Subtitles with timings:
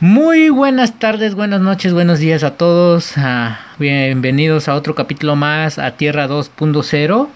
[0.00, 3.14] Muy buenas tardes, buenas noches, buenos días a todos.
[3.78, 7.28] Bienvenidos a otro capítulo más a Tierra 2.0.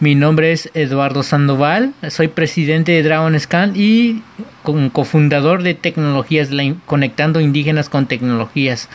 [0.00, 4.22] Mi nombre es Eduardo Sandoval, soy presidente de Dragon Scan y
[4.92, 6.48] cofundador de Tecnologías
[6.86, 8.88] Conectando Indígenas con Tecnologías.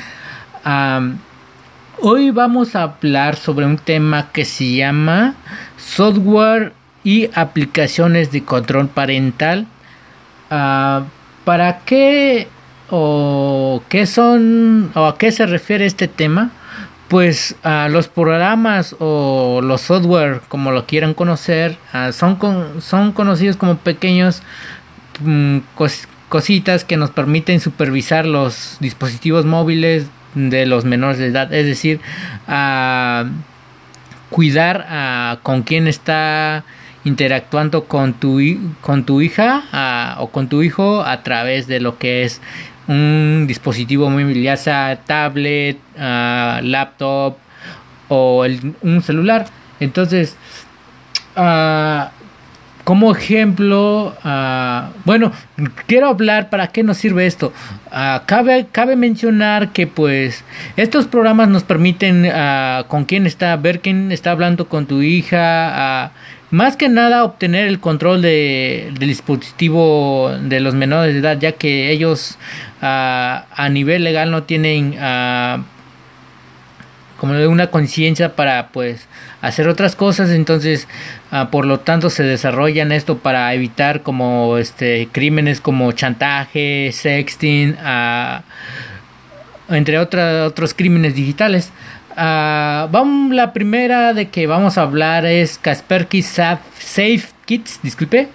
[2.01, 5.35] hoy vamos a hablar sobre un tema que se llama
[5.77, 9.67] software y aplicaciones de control parental.
[10.49, 11.03] Ah,
[11.43, 12.47] ¿Para qué
[12.89, 16.51] o qué son o a qué se refiere este tema
[17.07, 21.77] pues a los programas o los software como lo quieran conocer
[22.11, 22.37] son
[22.81, 24.41] son conocidos como pequeños
[25.21, 25.59] mm,
[26.29, 32.01] cositas que nos permiten supervisar los dispositivos móviles de los menores de edad es decir
[32.47, 33.25] a
[34.29, 36.65] cuidar con quién está
[37.05, 38.39] interactuando con tu,
[38.81, 42.41] con tu hija o con tu hijo a través de lo que es
[42.87, 47.37] un dispositivo móvil, ya sea tablet, uh, laptop
[48.07, 48.45] o
[48.81, 49.45] un celular.
[49.79, 50.37] Entonces,
[51.35, 52.07] uh,
[52.83, 55.31] como ejemplo, uh, bueno,
[55.87, 57.51] quiero hablar para qué nos sirve esto.
[58.25, 60.43] cabe, cabe mencionar que pues
[60.75, 62.29] estos programas nos permiten
[62.87, 66.11] con quién está, ver quién está hablando con tu hija,
[66.55, 71.51] más que nada obtener el control de, del dispositivo de los menores de edad, ya
[71.51, 72.37] que ellos
[72.81, 74.93] a nivel legal no tienen
[77.19, 79.05] como una conciencia para pues
[79.41, 80.29] hacer otras cosas.
[80.29, 80.87] Entonces
[81.51, 87.75] por lo tanto se desarrollan esto para evitar como este crímenes como chantaje sexting
[89.67, 91.73] entre otros crímenes digitales
[92.15, 98.29] vamos la primera de que vamos a hablar es Kaspersky Safe Kits disculpe.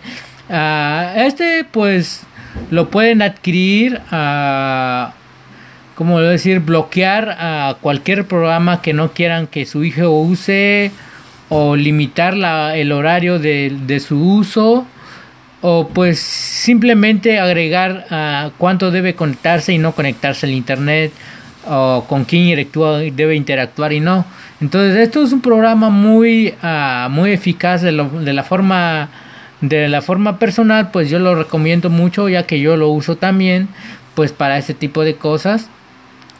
[0.48, 2.23] Este pues
[2.70, 5.14] lo pueden adquirir a
[5.95, 10.91] como decir bloquear a cualquier programa que no quieran que su hijo use
[11.51, 14.86] o limitar la, el horario de, de, su uso.
[15.62, 21.12] O pues simplemente agregar cuánto debe conectarse y no conectarse al internet
[21.69, 22.69] o con quién
[23.15, 24.25] debe interactuar y no
[24.61, 26.55] entonces esto es un programa muy
[27.11, 29.09] muy eficaz de, la forma
[29.61, 33.69] de la forma personal, pues yo lo recomiendo mucho ya que yo lo uso también,
[34.15, 35.69] pues para ese tipo de cosas.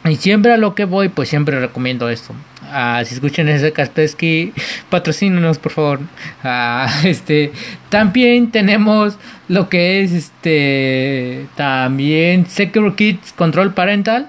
[0.03, 2.33] Y siempre a lo que voy, pues siempre recomiendo esto.
[2.71, 4.51] Ah, si escuchan ese Kaspersky,
[4.89, 5.99] patrocínenos por favor.
[6.43, 7.51] Ah, este,
[7.89, 9.17] también tenemos
[9.47, 14.27] lo que es este, también Secure Kids Control Parental.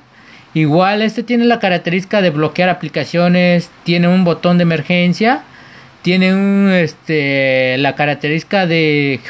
[0.55, 5.45] Igual este tiene la característica de bloquear aplicaciones, tiene un botón de emergencia
[6.03, 9.21] tiene un, este, la característica de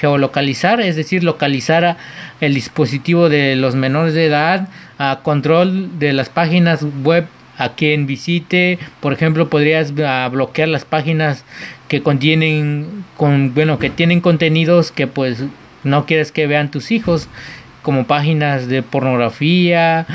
[0.00, 1.96] geolocalizar, es decir, localizar
[2.40, 4.68] el dispositivo de los menores de edad,
[4.98, 7.26] a control de las páginas web
[7.56, 11.44] a quien visite, por ejemplo, podrías ah, bloquear las páginas
[11.86, 15.44] que contienen, con, bueno, que tienen contenidos que pues
[15.84, 17.28] no quieres que vean tus hijos
[17.82, 20.06] como páginas de pornografía,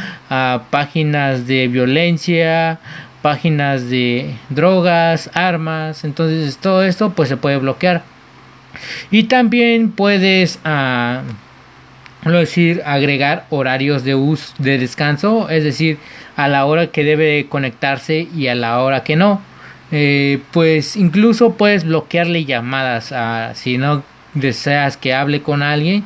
[0.69, 2.79] páginas de violencia,
[3.21, 8.03] páginas de drogas, armas, entonces todo esto pues se puede bloquear.
[9.11, 11.23] Y también puedes ah,
[12.23, 15.97] decir agregar horarios de uso de descanso, es decir,
[16.35, 19.41] a la hora que debe conectarse y a la hora que no.
[19.91, 24.03] Eh, pues incluso puedes bloquearle llamadas a si no
[24.33, 26.03] deseas que hable con alguien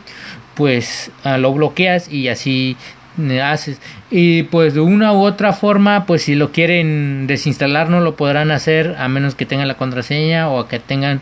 [0.62, 2.78] pues ah, lo bloqueas y así
[3.42, 3.82] haces.
[4.12, 8.52] Y pues de una u otra forma pues si lo quieren desinstalar no lo podrán
[8.52, 11.22] hacer a menos que tengan la contraseña o que tengan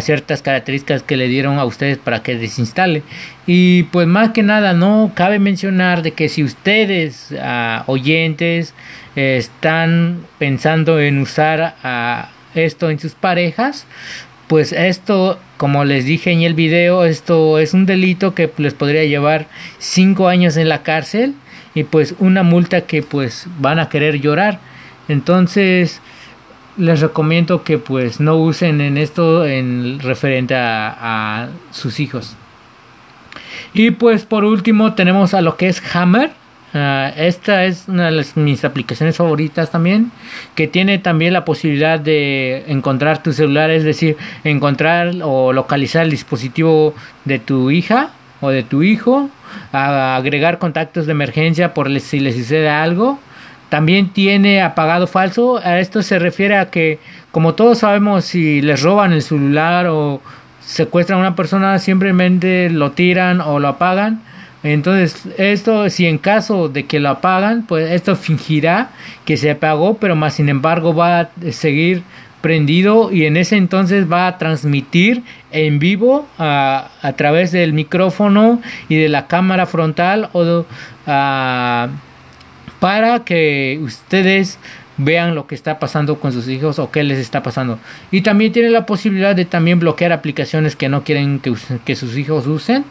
[0.00, 3.02] ciertas características que le dieron a ustedes para que desinstale.
[3.44, 8.72] Y pues más que nada no cabe mencionar de que si ustedes ah, oyentes
[9.16, 11.74] están pensando en usar
[12.54, 13.84] esto en sus parejas
[14.46, 19.04] pues esto como les dije en el video esto es un delito que les podría
[19.04, 19.46] llevar
[19.78, 21.34] cinco años en la cárcel
[21.76, 24.58] y pues una multa que pues van a querer llorar.
[25.08, 26.00] Entonces
[26.78, 32.34] les recomiendo que pues no usen en esto en referente a, sus hijos.
[33.74, 36.30] Y pues por último tenemos a lo que es Hammer
[36.78, 40.12] Ah, esta es una de mis aplicaciones favoritas también,
[40.54, 46.10] que tiene también la posibilidad de encontrar tu celular, es decir, encontrar o localizar el
[46.10, 46.94] dispositivo
[47.24, 48.10] de tu hija
[48.42, 49.30] o de tu hijo,
[49.72, 53.18] agregar contactos de emergencia por si les sucede algo.
[53.70, 55.58] También tiene apagado falso.
[55.58, 56.98] A esto se refiere a que,
[57.32, 60.20] como todos sabemos, si les roban el celular o
[60.60, 64.25] secuestran a una persona, simplemente lo tiran o lo apagan
[64.66, 68.90] Entonces, esto, si en caso de que lo apagan, pues esto fingirá
[69.24, 72.02] que se apagó, pero más sin embargo va a seguir
[72.40, 78.60] prendido y en ese entonces va a transmitir en vivo a, a través del micrófono
[78.88, 80.64] y de la cámara frontal o
[82.80, 84.58] para que ustedes
[84.98, 87.78] vean lo que está pasando con sus hijos o qué les está pasando.
[88.10, 91.54] Y también tiene la posibilidad de también bloquear aplicaciones que no quieren que,
[91.84, 92.84] que sus hijos usen.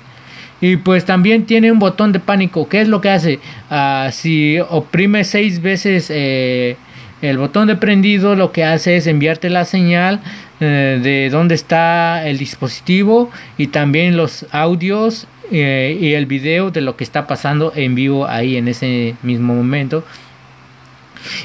[0.62, 2.68] Y pues también tiene un botón de pánico.
[2.70, 3.40] ¿Qué es lo que hace?
[3.70, 6.78] Uh, si oprime seis veces eh,
[7.22, 10.22] el botón de prendido, lo que hace es enviarte la señal
[10.60, 16.82] eh, de dónde está el dispositivo y también los audios eh, y el video de
[16.82, 20.06] lo que está pasando en vivo ahí en ese mismo momento.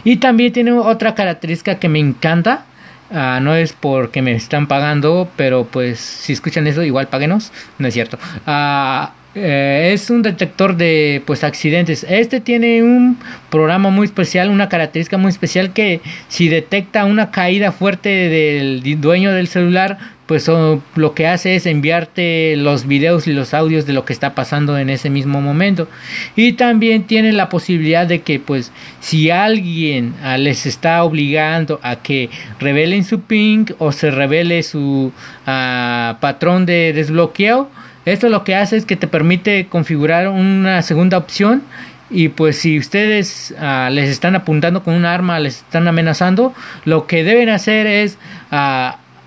[0.04, 2.66] Y también tiene otra característica que me encanta.
[3.10, 7.52] Uh, no es porque me están pagando, pero pues si escuchan eso, igual páguenos.
[7.78, 8.18] No es cierto.
[8.46, 12.04] Uh, eh, es un detector de pues accidentes.
[12.08, 13.18] Este tiene un
[13.48, 19.32] programa muy especial, una característica muy especial que si detecta una caída fuerte del dueño
[19.32, 19.98] del celular,
[20.30, 20.48] pues
[20.94, 24.78] lo que hace es enviarte los videos y los audios de lo que está pasando
[24.78, 25.88] en ese mismo momento.
[26.36, 31.96] Y también tiene la posibilidad de que pues si alguien ah, les está obligando a
[31.96, 32.30] que
[32.60, 35.12] revelen su ping o se revele su
[35.48, 37.68] ah, patrón de desbloqueo,
[38.04, 41.64] esto lo que hace es que te permite configurar una segunda opción
[42.08, 46.54] y pues si ustedes uh, les están apuntando con un arma, les están amenazando,
[46.84, 48.16] lo que deben hacer es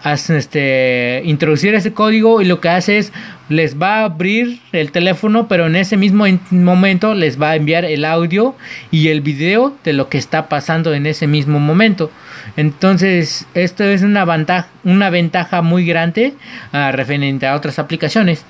[0.04, 3.14] este, introducir ese código y lo que hace es
[3.50, 7.86] les va a abrir el teléfono, pero en ese mismo momento les va a enviar
[7.86, 8.56] el audio
[8.92, 12.12] y el video de lo que está pasando en ese mismo momento.
[12.58, 16.34] Entonces, esto es una ventaja, una ventaja muy grande
[16.74, 18.46] uh, referente a otras aplicaciones.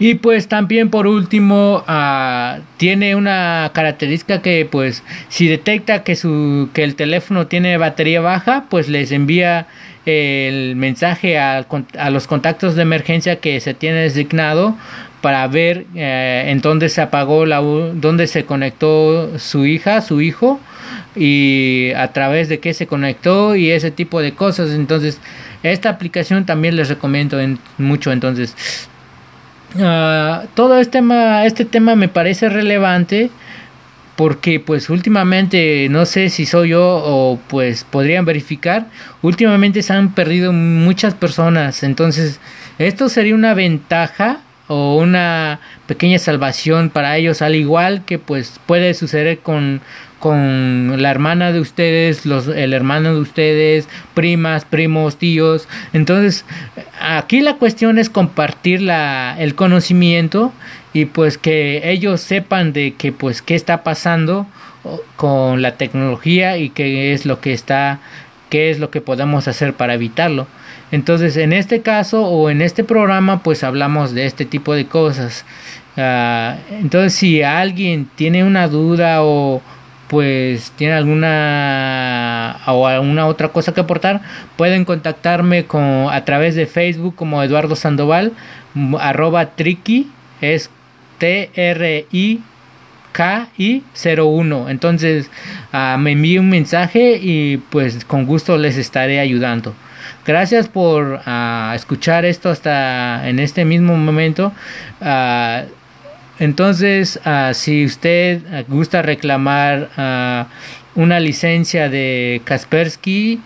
[0.00, 6.70] Y pues también por último uh, tiene una característica que pues si detecta que su
[6.72, 9.66] que el teléfono tiene batería baja, pues les envía
[10.06, 11.66] el mensaje a,
[11.98, 14.74] a los contactos de emergencia que se tiene designado
[15.20, 20.60] para ver eh, en dónde se apagó la dónde se conectó su hija, su hijo
[21.14, 24.70] y a través de qué se conectó y ese tipo de cosas.
[24.70, 25.20] Entonces,
[25.62, 28.12] esta aplicación también les recomiendo en, mucho.
[28.12, 28.56] Entonces,
[29.78, 33.30] Ah, todo este tema, este tema me parece relevante
[34.16, 38.86] porque pues últimamente no sé si soy yo o pues podrían verificar
[39.22, 41.82] últimamente se han perdido muchas personas.
[41.82, 42.40] Entonces
[42.78, 48.94] esto sería una ventaja o una pequeña salvación para ellos al igual que pues puede
[48.94, 49.80] suceder con
[50.20, 55.66] con la hermana de ustedes, los, el hermano de ustedes, primas, primos, tíos.
[55.92, 56.44] Entonces,
[57.00, 60.52] aquí la cuestión es compartir la, el conocimiento
[60.92, 64.46] y pues que ellos sepan de que pues qué está pasando
[65.16, 67.98] con la tecnología y qué es lo que está,
[68.50, 70.46] qué es lo que podemos hacer para evitarlo.
[70.92, 75.44] Entonces, en este caso o en este programa, pues hablamos de este tipo de cosas.
[75.96, 79.62] Ah, entonces, si alguien tiene una duda o,
[80.10, 84.20] pues tiene alguna o alguna otra cosa que aportar,
[84.56, 88.32] pueden contactarme con, a través de Facebook como Eduardo Sandoval,
[88.98, 90.10] arroba tricky,
[90.40, 90.68] es
[91.18, 92.42] T-R-I.
[93.12, 95.28] KI01 entonces
[95.72, 99.74] uh, me envíe un mensaje y pues con gusto les estaré ayudando
[100.24, 104.52] gracias por uh, escuchar esto hasta en este mismo momento
[105.00, 105.64] uh,
[106.40, 113.40] entonces, uh, si usted ah, gusta reclamar uh, una licencia de Kaspersky,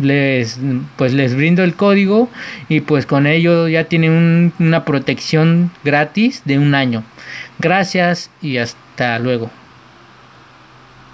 [0.00, 0.58] les,
[0.96, 2.30] pues les brindo el código
[2.68, 7.02] y pues con ello ya tienen un, una protección gratis de un año.
[7.58, 9.50] Gracias y hasta luego.